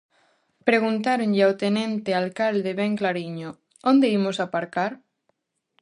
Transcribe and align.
Preguntáronlle 0.67 1.41
ao 1.45 1.57
tenente 1.63 2.09
alcalde, 2.23 2.71
ben 2.79 2.93
clariño: 2.99 3.49
"Onde 3.91 4.07
imos 4.17 4.37
aparcar?" 4.45 4.91